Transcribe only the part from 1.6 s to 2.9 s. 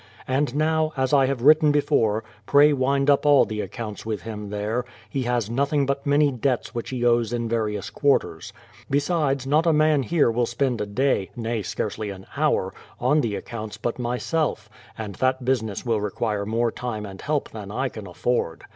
before, pray